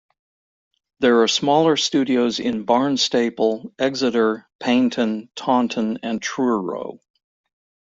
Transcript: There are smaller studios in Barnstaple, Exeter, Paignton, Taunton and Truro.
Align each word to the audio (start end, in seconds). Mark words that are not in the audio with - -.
There 1.01 1.21
are 1.21 1.27
smaller 1.27 1.77
studios 1.77 2.39
in 2.39 2.63
Barnstaple, 2.65 3.71
Exeter, 3.77 4.49
Paignton, 4.59 5.29
Taunton 5.35 5.99
and 6.01 6.19
Truro. 6.19 6.97